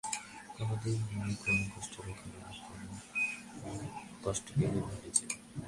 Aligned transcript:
কোনো 0.55 0.75
দিন 0.83 0.99
মনে 1.11 1.33
কোনো 1.43 1.63
কষ্ট 1.73 1.93
রেখো 2.05 2.27
না, 2.33 2.39
কখনো 2.57 3.85
কষ্ট 4.23 4.45
পেলেও 4.57 4.83
ভুলে 4.87 5.09
যেয়ো। 5.17 5.35